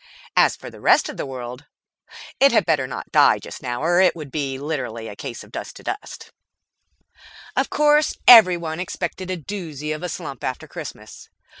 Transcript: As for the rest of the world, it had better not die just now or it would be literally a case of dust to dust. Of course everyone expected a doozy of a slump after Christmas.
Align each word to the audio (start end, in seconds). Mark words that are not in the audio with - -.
As 0.35 0.55
for 0.55 0.71
the 0.71 0.81
rest 0.81 1.09
of 1.09 1.17
the 1.17 1.27
world, 1.27 1.65
it 2.39 2.51
had 2.51 2.65
better 2.65 2.87
not 2.87 3.11
die 3.11 3.37
just 3.37 3.61
now 3.61 3.83
or 3.83 4.01
it 4.01 4.15
would 4.15 4.31
be 4.31 4.57
literally 4.57 5.07
a 5.07 5.15
case 5.15 5.43
of 5.43 5.51
dust 5.51 5.75
to 5.75 5.83
dust. 5.83 6.31
Of 7.55 7.69
course 7.69 8.15
everyone 8.27 8.79
expected 8.79 9.29
a 9.29 9.37
doozy 9.37 9.91
of 9.93 10.01
a 10.01 10.09
slump 10.09 10.43
after 10.43 10.67
Christmas. 10.67 11.29